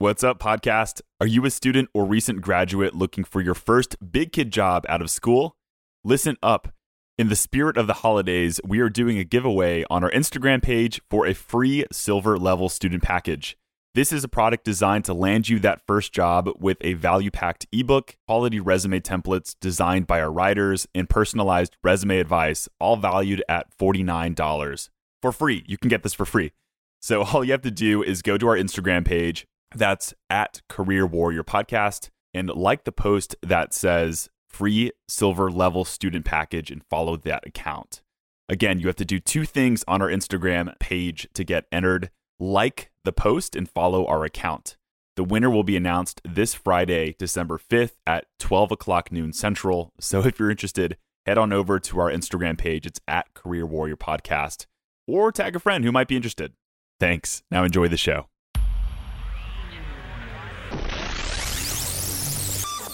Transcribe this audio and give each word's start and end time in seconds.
What's 0.00 0.24
up, 0.24 0.38
podcast? 0.38 1.02
Are 1.20 1.26
you 1.26 1.44
a 1.44 1.50
student 1.50 1.90
or 1.92 2.06
recent 2.06 2.40
graduate 2.40 2.94
looking 2.94 3.22
for 3.22 3.42
your 3.42 3.52
first 3.52 3.96
big 4.10 4.32
kid 4.32 4.50
job 4.50 4.86
out 4.88 5.02
of 5.02 5.10
school? 5.10 5.56
Listen 6.04 6.38
up. 6.42 6.72
In 7.18 7.28
the 7.28 7.36
spirit 7.36 7.76
of 7.76 7.86
the 7.86 7.92
holidays, 8.00 8.62
we 8.64 8.80
are 8.80 8.88
doing 8.88 9.18
a 9.18 9.24
giveaway 9.24 9.84
on 9.90 10.02
our 10.02 10.10
Instagram 10.12 10.62
page 10.62 11.02
for 11.10 11.26
a 11.26 11.34
free 11.34 11.84
silver 11.92 12.38
level 12.38 12.70
student 12.70 13.02
package. 13.02 13.58
This 13.94 14.10
is 14.10 14.24
a 14.24 14.28
product 14.28 14.64
designed 14.64 15.04
to 15.04 15.12
land 15.12 15.50
you 15.50 15.58
that 15.58 15.86
first 15.86 16.14
job 16.14 16.48
with 16.58 16.78
a 16.80 16.94
value 16.94 17.30
packed 17.30 17.66
ebook, 17.70 18.16
quality 18.26 18.58
resume 18.58 19.00
templates 19.00 19.54
designed 19.60 20.06
by 20.06 20.22
our 20.22 20.32
writers, 20.32 20.88
and 20.94 21.10
personalized 21.10 21.76
resume 21.84 22.18
advice, 22.18 22.70
all 22.78 22.96
valued 22.96 23.44
at 23.50 23.66
$49 23.76 24.88
for 25.20 25.30
free. 25.30 25.62
You 25.66 25.76
can 25.76 25.90
get 25.90 26.02
this 26.02 26.14
for 26.14 26.24
free. 26.24 26.52
So 27.00 27.22
all 27.22 27.44
you 27.44 27.52
have 27.52 27.60
to 27.60 27.70
do 27.70 28.02
is 28.02 28.22
go 28.22 28.38
to 28.38 28.48
our 28.48 28.56
Instagram 28.56 29.04
page, 29.04 29.46
that's 29.74 30.14
at 30.28 30.62
Career 30.68 31.06
Warrior 31.06 31.44
Podcast. 31.44 32.10
And 32.32 32.48
like 32.50 32.84
the 32.84 32.92
post 32.92 33.34
that 33.42 33.74
says 33.74 34.28
free 34.48 34.92
silver 35.08 35.50
level 35.50 35.84
student 35.84 36.24
package 36.24 36.70
and 36.70 36.84
follow 36.84 37.16
that 37.16 37.46
account. 37.46 38.02
Again, 38.48 38.80
you 38.80 38.88
have 38.88 38.96
to 38.96 39.04
do 39.04 39.20
two 39.20 39.44
things 39.44 39.84
on 39.86 40.02
our 40.02 40.08
Instagram 40.08 40.76
page 40.80 41.28
to 41.34 41.44
get 41.44 41.66
entered 41.70 42.10
like 42.40 42.90
the 43.04 43.12
post 43.12 43.54
and 43.54 43.70
follow 43.70 44.06
our 44.06 44.24
account. 44.24 44.76
The 45.16 45.24
winner 45.24 45.50
will 45.50 45.64
be 45.64 45.76
announced 45.76 46.20
this 46.24 46.54
Friday, 46.54 47.14
December 47.18 47.58
5th 47.58 47.96
at 48.06 48.26
12 48.38 48.72
o'clock 48.72 49.12
noon 49.12 49.32
central. 49.32 49.92
So 50.00 50.20
if 50.24 50.38
you're 50.38 50.50
interested, 50.50 50.96
head 51.26 51.38
on 51.38 51.52
over 51.52 51.78
to 51.78 52.00
our 52.00 52.10
Instagram 52.10 52.58
page. 52.58 52.86
It's 52.86 53.00
at 53.06 53.32
Career 53.34 53.66
Warrior 53.66 53.96
Podcast 53.96 54.66
or 55.06 55.30
tag 55.30 55.54
a 55.56 55.60
friend 55.60 55.84
who 55.84 55.92
might 55.92 56.08
be 56.08 56.16
interested. 56.16 56.52
Thanks. 56.98 57.42
Now 57.50 57.64
enjoy 57.64 57.88
the 57.88 57.96
show. 57.96 58.28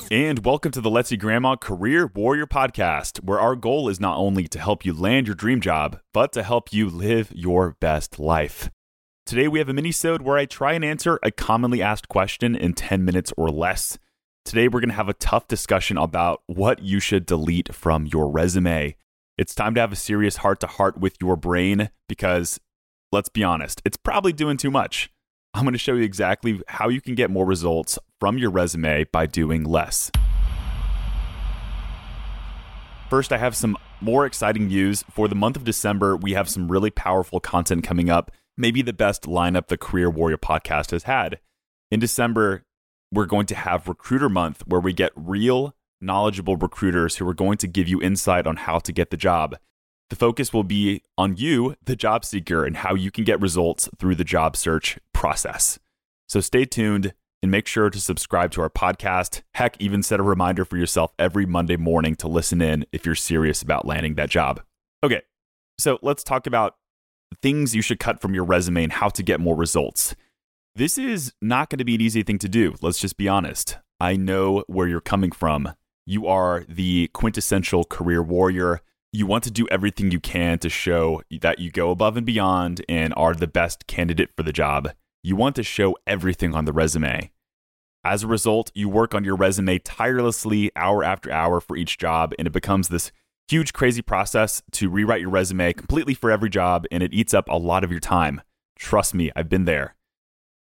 And 0.09 0.45
welcome 0.45 0.70
to 0.70 0.80
the 0.80 0.88
Let's 0.88 1.09
See 1.09 1.16
Grandma 1.16 1.57
Career 1.57 2.12
Warrior 2.15 2.46
Podcast, 2.46 3.24
where 3.24 3.40
our 3.40 3.57
goal 3.57 3.88
is 3.88 3.99
not 3.99 4.16
only 4.16 4.46
to 4.46 4.60
help 4.60 4.85
you 4.85 4.93
land 4.93 5.26
your 5.26 5.35
dream 5.35 5.60
job, 5.60 5.98
but 6.15 6.32
to 6.35 6.45
help 6.45 6.73
you 6.73 6.88
live 6.88 7.32
your 7.35 7.76
best 7.80 8.21
life. 8.21 8.71
Today 9.24 9.48
we 9.48 9.59
have 9.59 9.68
a 9.68 9.74
mini-sode 9.74 10.23
where 10.23 10.38
I 10.38 10.45
try 10.45 10.74
and 10.74 10.85
answer 10.85 11.18
a 11.24 11.32
commonly 11.32 11.82
asked 11.82 12.09
question 12.09 12.54
in 12.54 12.74
10 12.74 13.04
minutes 13.04 13.32
or 13.37 13.51
less. 13.51 13.98
Today 14.45 14.68
we're 14.68 14.79
going 14.79 14.90
to 14.90 14.95
have 14.95 15.09
a 15.09 15.15
tough 15.15 15.48
discussion 15.48 15.98
about 15.98 16.41
what 16.46 16.85
you 16.85 17.01
should 17.01 17.26
delete 17.26 17.74
from 17.74 18.07
your 18.07 18.30
resume. 18.30 18.95
It's 19.37 19.57
time 19.57 19.74
to 19.74 19.80
have 19.80 19.93
a 19.93 19.96
serious 19.96 20.37
heart-to-heart 20.37 20.98
with 21.01 21.16
your 21.20 21.35
brain 21.35 21.91
because 22.09 22.60
let's 23.10 23.29
be 23.29 23.43
honest, 23.43 23.82
it's 23.85 23.96
probably 23.96 24.32
doing 24.32 24.57
too 24.57 24.70
much. 24.70 25.10
I'm 25.57 25.62
going 25.62 25.73
to 25.73 25.79
show 25.79 25.95
you 25.95 26.02
exactly 26.02 26.60
how 26.68 26.90
you 26.90 27.01
can 27.01 27.15
get 27.15 27.30
more 27.30 27.46
results 27.46 27.99
from 28.21 28.37
your 28.37 28.51
resume 28.51 29.04
by 29.04 29.24
doing 29.24 29.65
less. 29.65 30.10
First, 33.09 33.32
I 33.32 33.38
have 33.38 33.57
some 33.57 33.79
more 34.02 34.26
exciting 34.26 34.66
news. 34.66 35.02
For 35.10 35.29
the 35.29 35.35
month 35.35 35.57
of 35.57 35.65
December, 35.65 36.15
we 36.15 36.35
have 36.35 36.51
some 36.51 36.71
really 36.71 36.90
powerful 36.90 37.40
content 37.40 37.85
coming 37.85 38.10
up, 38.10 38.30
maybe 38.59 38.82
the 38.82 38.93
best 38.93 39.23
lineup 39.23 39.68
the 39.68 39.79
Career 39.79 40.10
Warrior 40.10 40.37
podcast 40.37 40.90
has 40.90 41.04
had. 41.04 41.40
In 41.91 42.01
December, 42.01 42.65
we're 43.10 43.24
going 43.24 43.46
to 43.46 43.54
have 43.54 43.88
Recruiter 43.88 44.29
Month, 44.29 44.63
where 44.66 44.80
we 44.80 44.93
get 44.93 45.13
real, 45.16 45.74
knowledgeable 46.02 46.57
recruiters 46.57 47.16
who 47.16 47.26
are 47.26 47.35
going 47.35 47.57
to 47.57 47.66
give 47.66 47.88
you 47.88 48.02
insight 48.02 48.46
on 48.46 48.57
how 48.57 48.79
to 48.80 48.93
get 48.93 49.09
the 49.09 49.16
job. 49.16 49.57
The 50.09 50.16
focus 50.16 50.52
will 50.52 50.63
be 50.63 51.02
on 51.18 51.37
you, 51.37 51.74
the 51.85 51.96
job 51.96 52.24
seeker, 52.24 52.65
and 52.65 52.76
how 52.76 52.95
you 52.95 53.10
can 53.10 53.24
get 53.24 53.41
results 53.41 53.88
through 53.98 54.15
the 54.15 54.23
job 54.23 54.57
search 54.57 55.01
process. 55.16 55.78
So 56.28 56.40
stay 56.40 56.66
tuned 56.66 57.14
and 57.42 57.50
make 57.50 57.66
sure 57.66 57.88
to 57.88 57.98
subscribe 57.98 58.50
to 58.52 58.60
our 58.60 58.68
podcast. 58.68 59.40
Heck, 59.54 59.80
even 59.80 60.02
set 60.02 60.20
a 60.20 60.23
reminder 60.23 60.66
for 60.66 60.76
yourself 60.76 61.14
every 61.18 61.46
Monday 61.46 61.78
morning 61.78 62.14
to 62.16 62.28
listen 62.28 62.60
in 62.60 62.84
if 62.92 63.06
you're 63.06 63.14
serious 63.14 63.62
about 63.62 63.86
landing 63.86 64.16
that 64.16 64.28
job. 64.28 64.60
Okay, 65.02 65.22
so 65.78 65.98
let's 66.02 66.22
talk 66.22 66.46
about 66.46 66.76
things 67.42 67.74
you 67.74 67.80
should 67.80 67.98
cut 67.98 68.20
from 68.20 68.34
your 68.34 68.44
resume 68.44 68.84
and 68.84 68.92
how 68.92 69.08
to 69.08 69.22
get 69.22 69.41
more 69.41 69.56
results. 69.56 70.14
This 70.74 70.98
is 70.98 71.32
not 71.41 71.70
going 71.70 71.78
to 71.78 71.84
be 71.84 71.94
an 71.94 72.02
easy 72.02 72.22
thing 72.22 72.38
to 72.41 72.48
do. 72.48 72.74
Let's 72.82 72.98
just 72.98 73.16
be 73.16 73.26
honest. 73.26 73.78
I 73.98 74.16
know 74.16 74.64
where 74.66 74.86
you're 74.86 75.00
coming 75.00 75.32
from. 75.32 75.72
You 76.04 76.26
are 76.26 76.64
the 76.68 77.08
quintessential 77.14 77.84
career 77.84 78.22
warrior 78.22 78.82
you 79.16 79.26
want 79.26 79.44
to 79.44 79.50
do 79.50 79.66
everything 79.68 80.10
you 80.10 80.20
can 80.20 80.58
to 80.58 80.68
show 80.68 81.22
that 81.41 81.58
you 81.58 81.70
go 81.70 81.91
above 81.91 82.16
and 82.16 82.26
beyond 82.26 82.84
and 82.88 83.14
are 83.16 83.34
the 83.34 83.46
best 83.46 83.86
candidate 83.86 84.30
for 84.36 84.42
the 84.42 84.52
job. 84.52 84.92
You 85.26 85.34
want 85.34 85.56
to 85.56 85.64
show 85.64 85.97
everything 86.06 86.54
on 86.54 86.66
the 86.66 86.72
resume. 86.72 87.32
As 88.04 88.22
a 88.22 88.28
result, 88.28 88.70
you 88.76 88.88
work 88.88 89.12
on 89.12 89.25
your 89.25 89.34
resume 89.34 89.81
tirelessly 89.81 90.70
hour 90.76 91.03
after 91.03 91.32
hour 91.32 91.60
for 91.60 91.76
each 91.76 91.98
job, 91.98 92.32
and 92.38 92.47
it 92.47 92.53
becomes 92.53 92.87
this 92.87 93.10
huge, 93.48 93.72
crazy 93.72 94.03
process 94.03 94.62
to 94.70 94.88
rewrite 94.88 95.22
your 95.22 95.31
resume 95.31 95.72
completely 95.72 96.15
for 96.15 96.31
every 96.31 96.48
job, 96.48 96.84
and 96.92 97.03
it 97.03 97.12
eats 97.12 97.34
up 97.34 97.48
a 97.48 97.59
lot 97.59 97.82
of 97.82 97.91
your 97.91 97.98
time. 97.98 98.41
Trust 98.78 99.15
me, 99.15 99.32
I've 99.34 99.48
been 99.48 99.65
there. 99.65 99.97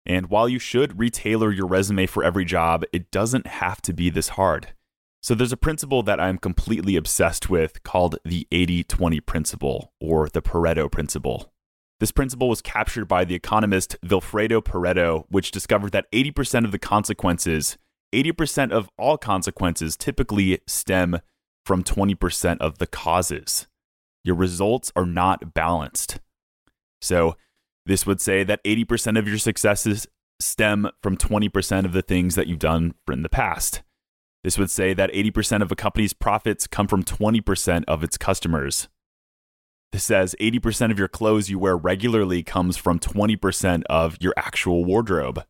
And 0.05 0.29
while 0.29 0.49
you 0.49 0.59
should 0.59 0.99
retailor 0.99 1.53
your 1.53 1.69
resume 1.69 2.07
for 2.07 2.25
every 2.25 2.45
job, 2.45 2.83
it 2.93 3.13
doesn't 3.13 3.47
have 3.47 3.81
to 3.83 3.93
be 3.93 4.11
this 4.11 4.31
hard. 4.31 4.75
So 5.23 5.37
there's 5.37 5.53
a 5.53 5.57
principle 5.57 6.03
that 6.03 6.19
I'm 6.19 6.37
completely 6.37 6.97
obsessed 6.97 7.49
with 7.49 7.85
called 7.85 8.19
the 8.25 8.49
80 8.51 8.83
20 8.83 9.21
principle 9.21 9.93
or 10.01 10.29
the 10.29 10.43
Pareto 10.43 10.91
principle. 10.91 11.53
This 12.01 12.13
principle 12.13 12.49
was 12.49 12.63
captured 12.63 13.07
by 13.07 13.25
the 13.25 13.35
economist 13.35 13.97
Vilfredo 14.05 14.63
Pareto, 14.63 15.25
which 15.29 15.51
discovered 15.51 15.93
that 15.93 16.11
80% 16.13 16.65
of 16.65 16.71
the 16.71 16.79
consequences, 16.79 17.77
80% 18.15 18.71
of 18.71 18.89
all 18.97 19.19
consequences 19.19 19.97
typically 19.97 20.61
stem 20.67 21.19
from 21.67 21.83
20% 21.83 22.59
of 22.61 22.79
the 22.79 22.87
causes. 22.87 23.67
Your 24.23 24.37
results 24.37 24.93
are 24.95 25.07
not 25.07 25.55
balanced. 25.55 26.21
So, 27.01 27.37
this 27.85 28.07
would 28.07 28.21
say 28.21 28.45
that 28.45 28.63
80% 28.65 29.19
of 29.19 29.27
your 29.27 29.39
successes 29.39 30.07
stem 30.41 30.89
from 31.03 31.17
20% 31.17 31.85
of 31.85 31.93
the 31.93 32.03
things 32.03 32.35
that 32.35 32.47
you've 32.47 32.59
done 32.59 32.95
in 33.11 33.23
the 33.23 33.29
past. 33.29 33.83
This 34.45 34.59
would 34.59 34.71
say 34.71 34.95
that 34.95 35.13
80% 35.13 35.63
of 35.63 35.73
a 35.73 35.77
company's 35.77 36.13
profits 36.13 36.67
come 36.67 36.87
from 36.87 37.03
20% 37.03 37.85
of 37.89 38.05
its 38.05 38.17
customers. 38.17 38.89
Says 39.94 40.37
80% 40.41 40.91
of 40.93 40.99
your 40.99 41.09
clothes 41.09 41.50
you 41.50 41.59
wear 41.59 41.76
regularly 41.76 42.43
comes 42.43 42.76
from 42.76 42.99
20% 42.99 43.82
of 43.91 44.16
your 44.21 44.32
actual 44.37 44.84
wardrobe. 44.84 45.44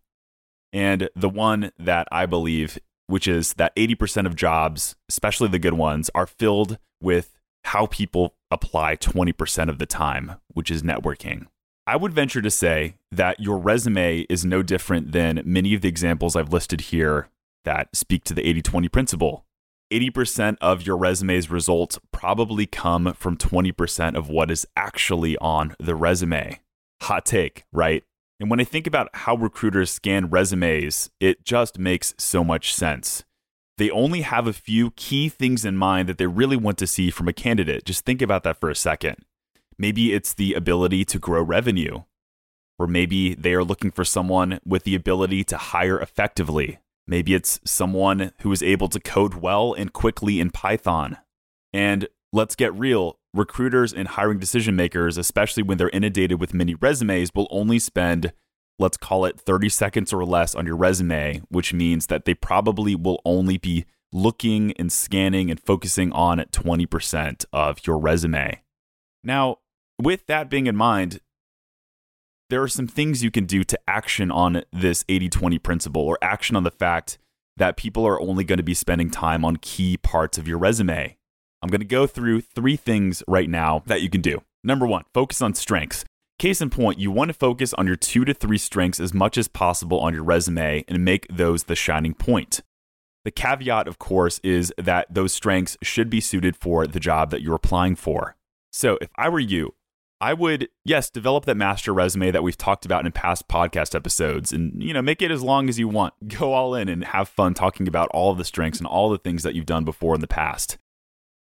And 0.72 1.10
the 1.14 1.28
one 1.28 1.70
that 1.78 2.08
I 2.10 2.24
believe, 2.26 2.78
which 3.08 3.28
is 3.28 3.54
that 3.54 3.76
80% 3.76 4.26
of 4.26 4.36
jobs, 4.36 4.96
especially 5.08 5.48
the 5.48 5.58
good 5.58 5.74
ones, 5.74 6.10
are 6.14 6.26
filled 6.26 6.78
with 7.00 7.38
how 7.64 7.86
people 7.86 8.36
apply 8.50 8.96
20% 8.96 9.68
of 9.68 9.78
the 9.78 9.86
time, 9.86 10.36
which 10.48 10.70
is 10.70 10.82
networking. 10.82 11.46
I 11.86 11.96
would 11.96 12.12
venture 12.12 12.42
to 12.42 12.50
say 12.50 12.94
that 13.10 13.40
your 13.40 13.58
resume 13.58 14.26
is 14.28 14.44
no 14.44 14.62
different 14.62 15.12
than 15.12 15.42
many 15.44 15.74
of 15.74 15.80
the 15.80 15.88
examples 15.88 16.36
I've 16.36 16.52
listed 16.52 16.82
here 16.82 17.28
that 17.64 17.94
speak 17.94 18.24
to 18.24 18.34
the 18.34 18.46
80 18.46 18.62
20 18.62 18.88
principle. 18.88 19.44
80% 19.92 20.56
of 20.60 20.86
your 20.86 20.96
resume's 20.96 21.50
results 21.50 21.98
probably 22.12 22.66
come 22.66 23.14
from 23.14 23.36
20% 23.36 24.16
of 24.16 24.28
what 24.28 24.50
is 24.50 24.66
actually 24.76 25.36
on 25.38 25.74
the 25.78 25.94
resume. 25.94 26.60
Hot 27.02 27.24
take, 27.24 27.64
right? 27.72 28.04
And 28.40 28.50
when 28.50 28.60
I 28.60 28.64
think 28.64 28.86
about 28.86 29.08
how 29.14 29.34
recruiters 29.34 29.90
scan 29.90 30.30
resumes, 30.30 31.10
it 31.20 31.44
just 31.44 31.78
makes 31.78 32.14
so 32.18 32.44
much 32.44 32.72
sense. 32.74 33.24
They 33.78 33.90
only 33.90 34.22
have 34.22 34.46
a 34.46 34.52
few 34.52 34.90
key 34.92 35.28
things 35.28 35.64
in 35.64 35.76
mind 35.76 36.08
that 36.08 36.18
they 36.18 36.26
really 36.26 36.56
want 36.56 36.78
to 36.78 36.86
see 36.86 37.10
from 37.10 37.28
a 37.28 37.32
candidate. 37.32 37.84
Just 37.84 38.04
think 38.04 38.20
about 38.20 38.42
that 38.42 38.60
for 38.60 38.70
a 38.70 38.74
second. 38.74 39.24
Maybe 39.78 40.12
it's 40.12 40.34
the 40.34 40.54
ability 40.54 41.04
to 41.06 41.18
grow 41.18 41.42
revenue, 41.42 42.02
or 42.78 42.88
maybe 42.88 43.34
they 43.34 43.54
are 43.54 43.64
looking 43.64 43.92
for 43.92 44.04
someone 44.04 44.58
with 44.64 44.82
the 44.82 44.96
ability 44.96 45.44
to 45.44 45.56
hire 45.56 46.00
effectively. 46.00 46.78
Maybe 47.08 47.32
it's 47.32 47.58
someone 47.64 48.32
who 48.42 48.52
is 48.52 48.62
able 48.62 48.88
to 48.90 49.00
code 49.00 49.34
well 49.34 49.72
and 49.72 49.92
quickly 49.92 50.40
in 50.40 50.50
Python. 50.50 51.16
And 51.72 52.06
let's 52.34 52.54
get 52.54 52.74
real 52.74 53.18
recruiters 53.32 53.94
and 53.94 54.08
hiring 54.08 54.38
decision 54.38 54.76
makers, 54.76 55.16
especially 55.16 55.62
when 55.62 55.78
they're 55.78 55.88
inundated 55.88 56.38
with 56.38 56.52
many 56.52 56.74
resumes, 56.74 57.30
will 57.34 57.48
only 57.50 57.78
spend, 57.78 58.34
let's 58.78 58.98
call 58.98 59.24
it 59.24 59.40
30 59.40 59.70
seconds 59.70 60.12
or 60.12 60.24
less 60.26 60.54
on 60.54 60.66
your 60.66 60.76
resume, 60.76 61.40
which 61.48 61.72
means 61.72 62.08
that 62.08 62.26
they 62.26 62.34
probably 62.34 62.94
will 62.94 63.22
only 63.24 63.56
be 63.56 63.86
looking 64.12 64.72
and 64.72 64.92
scanning 64.92 65.50
and 65.50 65.60
focusing 65.60 66.12
on 66.12 66.38
20% 66.38 67.44
of 67.54 67.86
your 67.86 67.98
resume. 67.98 68.60
Now, 69.24 69.58
with 69.98 70.26
that 70.26 70.50
being 70.50 70.66
in 70.66 70.76
mind, 70.76 71.20
there 72.50 72.62
are 72.62 72.68
some 72.68 72.86
things 72.86 73.22
you 73.22 73.30
can 73.30 73.44
do 73.44 73.62
to 73.64 73.78
action 73.86 74.30
on 74.30 74.62
this 74.72 75.04
80 75.08 75.28
20 75.28 75.58
principle 75.58 76.02
or 76.02 76.18
action 76.22 76.56
on 76.56 76.64
the 76.64 76.70
fact 76.70 77.18
that 77.56 77.76
people 77.76 78.06
are 78.06 78.20
only 78.20 78.44
going 78.44 78.58
to 78.58 78.62
be 78.62 78.74
spending 78.74 79.10
time 79.10 79.44
on 79.44 79.56
key 79.56 79.96
parts 79.96 80.38
of 80.38 80.48
your 80.48 80.58
resume. 80.58 81.16
I'm 81.60 81.70
going 81.70 81.80
to 81.80 81.86
go 81.86 82.06
through 82.06 82.42
three 82.42 82.76
things 82.76 83.22
right 83.26 83.50
now 83.50 83.82
that 83.86 84.00
you 84.00 84.08
can 84.08 84.20
do. 84.20 84.42
Number 84.62 84.86
one, 84.86 85.04
focus 85.12 85.42
on 85.42 85.54
strengths. 85.54 86.04
Case 86.38 86.60
in 86.60 86.70
point, 86.70 87.00
you 87.00 87.10
want 87.10 87.30
to 87.30 87.34
focus 87.34 87.74
on 87.74 87.88
your 87.88 87.96
two 87.96 88.24
to 88.24 88.32
three 88.32 88.58
strengths 88.58 89.00
as 89.00 89.12
much 89.12 89.36
as 89.36 89.48
possible 89.48 89.98
on 89.98 90.14
your 90.14 90.22
resume 90.22 90.84
and 90.86 91.04
make 91.04 91.26
those 91.28 91.64
the 91.64 91.74
shining 91.74 92.14
point. 92.14 92.60
The 93.24 93.32
caveat, 93.32 93.88
of 93.88 93.98
course, 93.98 94.38
is 94.44 94.72
that 94.78 95.12
those 95.12 95.32
strengths 95.32 95.76
should 95.82 96.08
be 96.08 96.20
suited 96.20 96.56
for 96.56 96.86
the 96.86 97.00
job 97.00 97.30
that 97.32 97.42
you're 97.42 97.56
applying 97.56 97.96
for. 97.96 98.36
So 98.70 98.98
if 99.00 99.10
I 99.16 99.28
were 99.28 99.40
you, 99.40 99.74
I 100.20 100.34
would, 100.34 100.68
yes, 100.84 101.10
develop 101.10 101.44
that 101.44 101.56
master 101.56 101.94
resume 101.94 102.32
that 102.32 102.42
we've 102.42 102.56
talked 102.56 102.84
about 102.84 103.06
in 103.06 103.12
past 103.12 103.46
podcast 103.46 103.94
episodes 103.94 104.52
and, 104.52 104.82
you 104.82 104.92
know, 104.92 105.02
make 105.02 105.22
it 105.22 105.30
as 105.30 105.42
long 105.42 105.68
as 105.68 105.78
you 105.78 105.86
want. 105.86 106.14
Go 106.28 106.52
all 106.52 106.74
in 106.74 106.88
and 106.88 107.04
have 107.04 107.28
fun 107.28 107.54
talking 107.54 107.86
about 107.86 108.08
all 108.10 108.34
the 108.34 108.44
strengths 108.44 108.78
and 108.78 108.86
all 108.86 109.10
the 109.10 109.18
things 109.18 109.44
that 109.44 109.54
you've 109.54 109.66
done 109.66 109.84
before 109.84 110.14
in 110.14 110.20
the 110.20 110.26
past. 110.26 110.78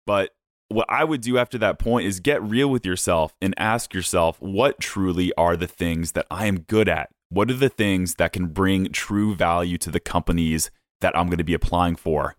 But 0.06 0.31
what 0.69 0.86
I 0.90 1.04
would 1.04 1.22
do 1.22 1.38
after 1.38 1.58
that 1.58 1.80
point 1.80 2.08
is 2.08 2.19
get 2.19 2.42
real 2.42 2.69
with 2.69 2.86
yourself 2.86 3.36
and 3.42 3.54
ask 3.58 3.94
yourself 3.94 4.42
what 4.42 4.80
truly 4.80 5.34
are 5.38 5.58
the 5.58 5.68
things 5.68 6.13
that 6.13 6.28
I 6.31 6.46
am 6.46 6.62
good 6.62 6.88
at? 6.88 7.10
What 7.30 7.50
are 7.50 7.56
the 7.56 7.69
things 7.69 8.16
that 8.16 8.34
can 8.34 8.48
bring 8.48 8.92
true 8.92 9.36
value 9.36 9.78
to 9.80 9.92
the 9.92 10.00
companies 10.00 10.69
that 11.02 11.18
I'm 11.18 11.28
going 11.28 11.38
to 11.38 11.44
be 11.44 11.54
applying 11.54 11.96
for? 11.96 12.36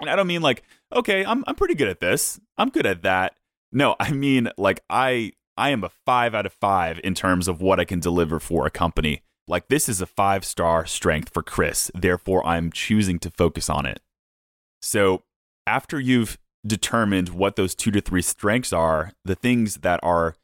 And 0.00 0.10
I 0.10 0.16
don't 0.16 0.26
mean 0.26 0.42
like, 0.42 0.62
okay, 0.92 1.24
I'm 1.24 1.44
I'm 1.46 1.54
pretty 1.54 1.74
good 1.74 1.88
at 1.88 2.00
this. 2.00 2.40
I'm 2.58 2.70
good 2.70 2.86
at 2.86 3.02
that. 3.02 3.34
No, 3.70 3.94
I 4.00 4.10
mean 4.12 4.50
like 4.58 4.82
I 4.90 5.32
I 5.56 5.70
am 5.70 5.84
a 5.84 5.90
5 6.06 6.34
out 6.34 6.46
of 6.46 6.52
5 6.52 7.00
in 7.04 7.14
terms 7.14 7.48
of 7.48 7.60
what 7.60 7.78
I 7.78 7.84
can 7.84 8.00
deliver 8.00 8.40
for 8.40 8.66
a 8.66 8.70
company. 8.70 9.22
Like 9.48 9.68
this 9.68 9.88
is 9.88 10.00
a 10.00 10.06
5-star 10.06 10.86
strength 10.86 11.32
for 11.32 11.42
Chris. 11.42 11.90
Therefore, 11.94 12.46
I'm 12.46 12.72
choosing 12.72 13.18
to 13.20 13.30
focus 13.30 13.68
on 13.68 13.86
it. 13.86 14.00
So, 14.80 15.22
after 15.66 16.00
you've 16.00 16.38
determined 16.66 17.30
what 17.30 17.56
those 17.56 17.74
two 17.74 17.90
to 17.90 18.00
three 18.00 18.22
strengths 18.22 18.72
are, 18.72 19.12
the 19.24 19.34
things 19.34 19.78
that 19.78 20.00
are, 20.02 20.36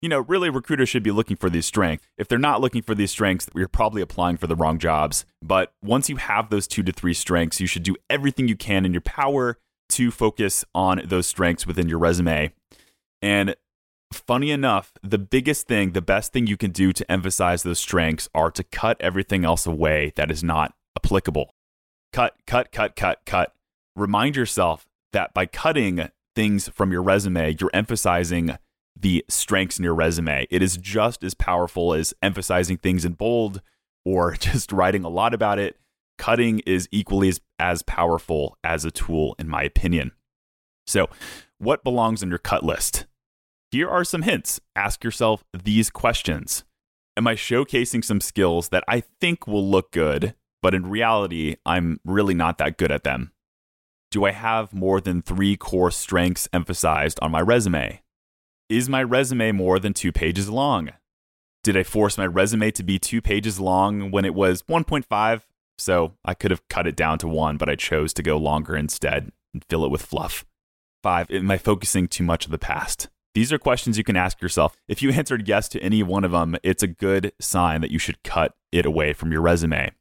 you 0.00 0.08
know, 0.08 0.20
really 0.20 0.50
recruiters 0.50 0.88
should 0.88 1.02
be 1.02 1.10
looking 1.10 1.36
for 1.36 1.48
these 1.48 1.66
strengths. 1.66 2.06
If 2.18 2.28
they're 2.28 2.38
not 2.38 2.60
looking 2.60 2.82
for 2.82 2.94
these 2.94 3.10
strengths, 3.10 3.48
you're 3.54 3.68
probably 3.68 4.02
applying 4.02 4.36
for 4.36 4.46
the 4.46 4.56
wrong 4.56 4.78
jobs. 4.78 5.24
But 5.42 5.72
once 5.82 6.08
you 6.08 6.16
have 6.16 6.50
those 6.50 6.66
two 6.66 6.82
to 6.82 6.92
three 6.92 7.14
strengths, 7.14 7.60
you 7.60 7.66
should 7.66 7.82
do 7.82 7.96
everything 8.10 8.48
you 8.48 8.56
can 8.56 8.84
in 8.84 8.92
your 8.92 9.02
power 9.02 9.58
to 9.90 10.10
focus 10.10 10.64
on 10.74 11.02
those 11.04 11.26
strengths 11.26 11.66
within 11.66 11.88
your 11.88 11.98
resume. 11.98 12.52
And 13.20 13.54
funny 14.12 14.50
enough, 14.50 14.92
the 15.02 15.18
biggest 15.18 15.66
thing, 15.66 15.92
the 15.92 16.02
best 16.02 16.32
thing 16.32 16.46
you 16.46 16.56
can 16.56 16.70
do 16.70 16.92
to 16.92 17.10
emphasize 17.10 17.62
those 17.62 17.78
strengths 17.78 18.28
are 18.34 18.50
to 18.50 18.64
cut 18.64 18.96
everything 19.00 19.44
else 19.44 19.66
away 19.66 20.12
that 20.16 20.30
is 20.30 20.42
not 20.44 20.74
applicable. 20.96 21.54
Cut, 22.12 22.36
cut, 22.46 22.72
cut, 22.72 22.96
cut, 22.96 23.20
cut. 23.24 23.54
Remind 23.96 24.36
yourself 24.36 24.86
that 25.12 25.34
by 25.34 25.46
cutting 25.46 26.08
things 26.34 26.68
from 26.68 26.92
your 26.92 27.02
resume, 27.02 27.56
you're 27.58 27.70
emphasizing 27.72 28.56
the 28.98 29.24
strengths 29.28 29.78
in 29.78 29.84
your 29.84 29.94
resume. 29.94 30.46
It 30.50 30.62
is 30.62 30.76
just 30.76 31.24
as 31.24 31.34
powerful 31.34 31.94
as 31.94 32.14
emphasizing 32.22 32.76
things 32.76 33.04
in 33.04 33.12
bold 33.12 33.62
or 34.04 34.32
just 34.38 34.72
writing 34.72 35.04
a 35.04 35.08
lot 35.08 35.34
about 35.34 35.58
it. 35.58 35.78
Cutting 36.18 36.60
is 36.60 36.88
equally 36.92 37.28
as, 37.28 37.40
as 37.58 37.82
powerful 37.82 38.56
as 38.62 38.84
a 38.84 38.90
tool, 38.90 39.34
in 39.38 39.48
my 39.48 39.62
opinion. 39.62 40.12
So, 40.86 41.08
what 41.58 41.84
belongs 41.84 42.22
on 42.22 42.28
your 42.28 42.38
cut 42.38 42.64
list? 42.64 43.06
Here 43.72 43.88
are 43.88 44.04
some 44.04 44.20
hints. 44.20 44.60
Ask 44.76 45.02
yourself 45.02 45.44
these 45.54 45.88
questions 45.88 46.64
Am 47.16 47.26
I 47.26 47.34
showcasing 47.34 48.04
some 48.04 48.20
skills 48.20 48.68
that 48.68 48.84
I 48.86 49.00
think 49.00 49.46
will 49.46 49.66
look 49.66 49.92
good, 49.92 50.34
but 50.60 50.74
in 50.74 50.90
reality, 50.90 51.56
I'm 51.64 51.98
really 52.04 52.34
not 52.34 52.58
that 52.58 52.76
good 52.76 52.92
at 52.92 53.02
them? 53.02 53.32
Do 54.10 54.26
I 54.26 54.32
have 54.32 54.74
more 54.74 55.00
than 55.00 55.22
three 55.22 55.56
core 55.56 55.90
strengths 55.90 56.50
emphasized 56.52 57.18
on 57.22 57.30
my 57.30 57.40
resume? 57.40 58.02
Is 58.68 58.90
my 58.90 59.02
resume 59.02 59.52
more 59.52 59.78
than 59.78 59.94
two 59.94 60.12
pages 60.12 60.50
long? 60.50 60.90
Did 61.64 61.74
I 61.74 61.82
force 61.82 62.18
my 62.18 62.26
resume 62.26 62.72
to 62.72 62.82
be 62.82 62.98
two 62.98 63.22
pages 63.22 63.58
long 63.58 64.10
when 64.10 64.26
it 64.26 64.34
was 64.34 64.62
1.5? 64.64 65.42
So 65.78 66.12
I 66.26 66.34
could 66.34 66.50
have 66.50 66.68
cut 66.68 66.86
it 66.86 66.96
down 66.96 67.16
to 67.20 67.28
one, 67.28 67.56
but 67.56 67.70
I 67.70 67.76
chose 67.76 68.12
to 68.14 68.22
go 68.22 68.36
longer 68.36 68.76
instead 68.76 69.32
and 69.54 69.64
fill 69.70 69.86
it 69.86 69.90
with 69.90 70.02
fluff. 70.02 70.44
Five, 71.02 71.30
am 71.30 71.50
I 71.50 71.56
focusing 71.56 72.06
too 72.06 72.24
much 72.24 72.44
of 72.44 72.50
the 72.50 72.58
past? 72.58 73.08
These 73.34 73.52
are 73.52 73.58
questions 73.58 73.96
you 73.96 74.04
can 74.04 74.16
ask 74.16 74.40
yourself. 74.42 74.76
If 74.88 75.02
you 75.02 75.10
answered 75.12 75.48
yes 75.48 75.68
to 75.70 75.80
any 75.80 76.02
one 76.02 76.24
of 76.24 76.32
them, 76.32 76.56
it's 76.62 76.82
a 76.82 76.88
good 76.88 77.32
sign 77.40 77.80
that 77.80 77.90
you 77.90 77.98
should 77.98 78.22
cut 78.22 78.54
it 78.70 78.86
away 78.86 79.12
from 79.12 79.32
your 79.32 79.40
resume. 79.40 79.92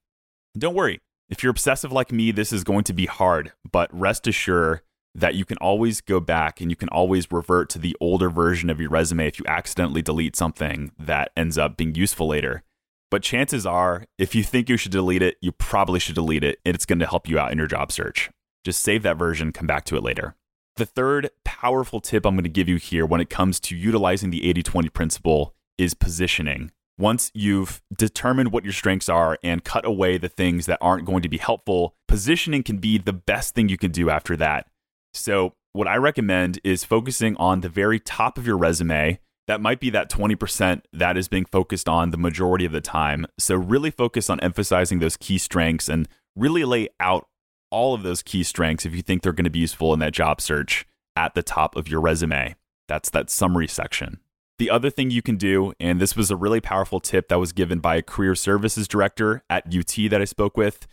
Don't 0.58 0.76
worry, 0.76 1.00
if 1.30 1.42
you're 1.42 1.52
obsessive 1.52 1.94
like 1.94 2.12
me, 2.12 2.32
this 2.32 2.52
is 2.52 2.66
going 2.66 2.84
to 2.84 2.94
be 2.94 3.06
hard, 3.06 3.54
but 3.72 3.90
rest 3.98 4.28
assured 4.28 4.82
that 5.16 5.36
you 5.36 5.46
can 5.46 5.58
always 5.58 6.02
go 6.02 6.20
back 6.20 6.62
and 6.62 6.70
you 6.70 6.76
can 6.76 6.90
always 6.90 7.32
revert 7.32 7.70
to 7.70 7.80
the 7.80 7.96
older 8.00 8.30
version 8.30 8.70
of 8.70 8.80
your 8.80 8.90
resume 8.90 9.28
if 9.28 9.40
you 9.40 9.46
accidentally 9.48 10.02
delete 10.02 10.36
something 10.36 10.92
that 10.98 11.32
ends 11.36 11.58
up 11.58 11.78
being 11.78 11.96
useful 11.96 12.28
later. 12.28 12.64
But 13.10 13.24
chances 13.24 13.66
are, 13.66 14.06
if 14.18 14.36
you 14.36 14.44
think 14.44 14.70
you 14.70 14.78
should 14.78 14.92
delete 14.92 15.22
it, 15.22 15.36
you 15.42 15.52
probably 15.52 16.00
should 16.00 16.16
delete 16.16 16.46
it, 16.46 16.60
and 16.66 16.76
it's 16.76 16.86
going 16.86 17.00
to 17.00 17.08
help 17.08 17.28
you 17.28 17.38
out 17.38 17.52
in 17.52 17.58
your 17.58 17.68
job 17.68 17.92
search. 17.92 18.30
Just 18.64 18.82
save 18.82 19.04
that 19.04 19.18
version, 19.18 19.52
come 19.52 19.68
back 19.68 19.84
to 19.86 19.98
it 19.98 20.04
later. 20.04 20.36
The 20.78 20.86
third 20.86 21.30
powerful 21.44 22.00
tip 22.00 22.26
I'm 22.26 22.36
going 22.36 22.44
to 22.44 22.50
give 22.50 22.70
you 22.70 22.78
here 22.78 23.06
when 23.06 23.22
it 23.22 23.30
comes 23.30 23.60
to 23.62 23.76
utilizing 23.76 24.30
the 24.30 24.48
80 24.48 24.64
20 24.64 24.90
principle 24.90 25.56
is 25.78 25.94
positioning 25.94 26.72
once 27.02 27.32
you've 27.34 27.82
determined 27.98 28.52
what 28.52 28.64
your 28.64 28.72
strengths 28.72 29.10
are 29.10 29.38
and 29.44 29.64
cut 29.64 29.86
away 29.86 30.18
the 30.18 30.30
things 30.30 30.68
that 30.68 30.78
aren't 30.80 31.06
going 31.06 31.24
to 31.24 31.30
be 31.30 31.40
helpful, 31.40 31.96
positioning 32.08 32.62
can 32.62 32.78
be 32.78 32.98
the 32.98 33.12
best 33.12 33.56
thing 33.56 33.68
you 33.68 33.78
can 33.78 33.92
do 33.92 34.10
after 34.10 34.38
that. 34.38 34.68
So, 35.14 35.56
what 35.74 35.88
I 35.88 35.96
recommend 35.96 36.60
is 36.64 36.84
focusing 36.84 37.36
on 37.38 37.62
the 37.62 37.70
very 37.70 38.00
top 38.00 38.38
of 38.38 38.46
your 38.46 38.58
resume. 38.58 39.20
That 39.48 39.62
might 39.62 39.80
be 39.80 39.90
that 39.90 40.12
20% 40.12 40.82
that 40.94 41.18
is 41.18 41.28
being 41.28 41.46
focused 41.46 41.90
on 41.90 42.12
the 42.12 42.18
majority 42.18 42.66
of 42.66 42.72
the 42.72 42.82
time. 42.82 43.26
So, 43.40 43.56
really 43.56 43.90
focus 43.90 44.30
on 44.30 44.40
emphasizing 44.42 45.00
those 45.00 45.18
key 45.18 45.40
strengths 45.40 45.90
and 45.90 46.08
really 46.36 46.64
lay 46.64 46.90
out 47.00 47.28
all 47.72 47.94
of 47.94 48.04
those 48.04 48.22
key 48.22 48.44
strengths 48.44 48.86
if 48.86 48.96
you 48.96 49.02
think 49.02 49.22
they're 49.22 49.34
going 49.34 49.46
to 49.46 49.50
be 49.50 49.60
useful 49.60 49.94
in 49.94 50.00
that 50.00 50.14
job 50.14 50.42
search 50.42 50.86
at 51.16 51.34
the 51.34 51.44
top 51.44 51.76
of 51.76 51.88
your 51.88 52.02
resume. 52.02 52.56
That's 52.88 53.10
that 53.12 53.30
summary 53.30 53.68
section. 53.68 54.20
The 54.60 54.70
other 54.70 54.92
thing 54.92 55.10
you 55.10 55.22
can 55.24 55.38
do, 55.38 55.74
and 55.80 56.00
this 56.00 56.16
was 56.16 56.30
a 56.30 56.36
really 56.36 56.62
powerful 56.62 57.00
tip 57.00 57.30
that 57.30 57.40
was 57.40 57.52
given 57.52 57.80
by 57.80 57.96
a 57.96 58.02
career 58.04 58.36
services 58.36 58.88
director 58.88 59.44
at 59.50 59.66
UT 59.66 59.96
that 60.12 60.22
I 60.22 60.26
spoke 60.26 60.56
with, 60.56 60.88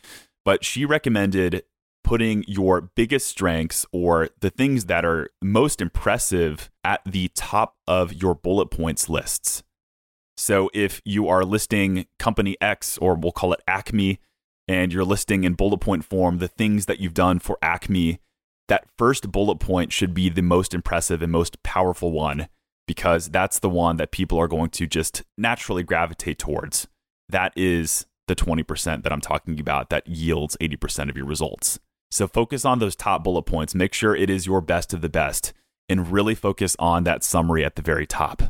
but 0.44 0.64
she 0.64 0.86
recommended 0.86 1.64
putting 2.02 2.44
your 2.48 2.80
biggest 2.80 3.26
strengths 3.26 3.84
or 3.92 4.30
the 4.40 4.48
things 4.48 4.86
that 4.86 5.04
are 5.04 5.28
most 5.42 5.82
impressive 5.82 6.70
at 6.82 7.02
the 7.04 7.28
top 7.34 7.76
of 7.86 8.14
your 8.14 8.34
bullet 8.34 8.70
points 8.70 9.10
lists. 9.10 9.62
So 10.38 10.70
if 10.72 11.02
you 11.04 11.28
are 11.28 11.44
listing 11.44 12.06
company 12.18 12.56
X, 12.62 12.96
or 12.96 13.14
we'll 13.16 13.32
call 13.32 13.52
it 13.52 13.60
Acme, 13.68 14.20
and 14.68 14.92
you're 14.92 15.04
listing 15.04 15.44
in 15.44 15.54
bullet 15.54 15.78
point 15.78 16.04
form 16.04 16.38
the 16.38 16.46
things 16.46 16.86
that 16.86 17.00
you've 17.00 17.14
done 17.14 17.38
for 17.38 17.58
Acme, 17.62 18.20
that 18.68 18.86
first 18.96 19.32
bullet 19.32 19.58
point 19.58 19.92
should 19.92 20.14
be 20.14 20.28
the 20.28 20.42
most 20.42 20.74
impressive 20.74 21.22
and 21.22 21.32
most 21.32 21.62
powerful 21.62 22.12
one 22.12 22.48
because 22.86 23.28
that's 23.28 23.58
the 23.58 23.68
one 23.68 23.96
that 23.96 24.12
people 24.12 24.38
are 24.38 24.48
going 24.48 24.70
to 24.70 24.86
just 24.86 25.22
naturally 25.36 25.82
gravitate 25.82 26.38
towards. 26.38 26.86
That 27.28 27.52
is 27.56 28.06
the 28.28 28.36
20% 28.36 29.02
that 29.02 29.12
I'm 29.12 29.20
talking 29.20 29.58
about 29.58 29.90
that 29.90 30.06
yields 30.06 30.56
80% 30.60 31.08
of 31.08 31.16
your 31.16 31.26
results. 31.26 31.80
So 32.10 32.26
focus 32.26 32.64
on 32.64 32.78
those 32.78 32.96
top 32.96 33.24
bullet 33.24 33.42
points. 33.42 33.74
Make 33.74 33.92
sure 33.92 34.14
it 34.14 34.30
is 34.30 34.46
your 34.46 34.60
best 34.60 34.94
of 34.94 35.00
the 35.00 35.08
best 35.08 35.52
and 35.88 36.12
really 36.12 36.34
focus 36.34 36.76
on 36.78 37.04
that 37.04 37.24
summary 37.24 37.64
at 37.64 37.76
the 37.76 37.82
very 37.82 38.06
top. 38.06 38.42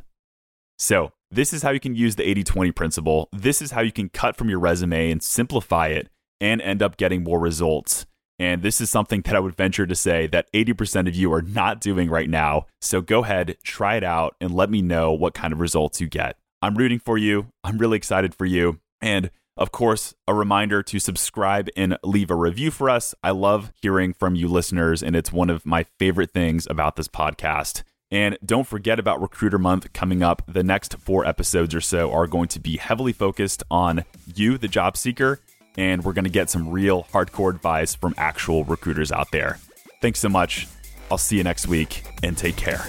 So, 0.79 1.13
this 1.31 1.53
is 1.53 1.63
how 1.63 1.71
you 1.71 1.81
can 1.81 1.95
use 1.95 2.17
the 2.17 2.29
80 2.29 2.45
20 2.45 2.73
principle. 2.73 3.29
This 3.33 3.61
is 3.61 3.73
how 3.73 3.81
you 3.81 3.93
can 3.93 4.09
cut 4.09 4.37
from 4.37 4.49
your 4.49 4.59
resume 4.59 5.11
and 5.11 5.23
simplify 5.23 5.89
it 5.89 6.09
and 6.41 6.61
end 6.61 6.83
up 6.83 6.97
getting 6.97 7.23
more 7.23 7.41
results. 7.41 8.07
And 8.39 8.63
this 8.63 8.81
is 8.81 8.89
something 8.89 9.23
that 9.23 9.35
I 9.35 9.41
would 9.41 9.57
venture 9.57 9.87
to 9.87 9.95
say 9.95 10.29
that 10.29 10.51
80% 10.53 11.09
of 11.09 11.17
you 11.17 11.33
are 11.33 11.43
not 11.43 11.81
doing 11.81 12.09
right 12.09 12.31
now. 12.31 12.67
So 12.81 13.01
go 13.01 13.25
ahead, 13.25 13.57
try 13.65 13.97
it 13.97 14.05
out, 14.05 14.37
and 14.41 14.55
let 14.55 14.71
me 14.71 14.81
know 14.81 15.13
what 15.13 15.35
kind 15.35 15.53
of 15.53 15.59
results 15.59 16.01
you 16.01 16.09
get. 16.09 16.37
I'm 16.63 16.77
rooting 16.77 17.01
for 17.01 17.19
you. 17.19 17.49
I'm 17.65 17.79
really 17.79 17.97
excited 17.97 18.35
for 18.35 18.47
you. 18.47 18.79
And 19.01 19.31
of 19.57 19.73
course, 19.73 20.15
a 20.29 20.35
reminder 20.35 20.85
to 20.85 21.01
subscribe 21.01 21.69
and 21.77 21.99
leave 22.05 22.31
a 22.31 22.37
review 22.37 22.71
for 22.71 22.89
us. 22.89 23.13
I 23.25 23.33
love 23.33 23.73
hearing 23.83 24.13
from 24.13 24.37
you 24.37 24.47
listeners, 24.47 25.03
and 25.03 25.17
it's 25.17 25.33
one 25.33 25.51
of 25.51 25.67
my 25.67 25.85
favorite 25.99 26.31
things 26.31 26.67
about 26.71 26.95
this 26.95 27.09
podcast. 27.09 27.83
And 28.11 28.38
don't 28.45 28.67
forget 28.67 28.99
about 28.99 29.21
Recruiter 29.21 29.59
Month 29.59 29.93
coming 29.93 30.23
up. 30.23 30.43
The 30.49 30.62
next 30.62 30.97
four 30.99 31.27
episodes 31.27 31.75
or 31.75 31.81
so 31.81 32.11
are 32.12 32.27
going 32.27 32.49
to 32.49 32.61
be 32.61 32.79
heavily 32.79 33.12
focused 33.12 33.62
on 33.71 34.05
you, 34.35 34.57
the 34.57 34.69
job 34.69 34.97
seeker, 34.97 35.41
and 35.77 36.05
we're 36.05 36.15
going 36.15 36.25
to 36.25 36.31
get 36.31 36.49
some 36.49 36.71
real 36.71 37.05
hardcore 37.12 37.55
advice 37.55 37.95
from 37.95 38.15
actual 38.17 38.65
recruiters 38.65 39.12
out 39.12 39.31
there. 39.31 39.59
Thanks 40.00 40.21
so 40.21 40.29
much. 40.29 40.67
I'll 41.11 41.19
see 41.19 41.37
you 41.37 41.45
next 41.45 41.67
week 41.67 42.03
and 42.23 42.37
take 42.37 42.57
care. 42.57 42.85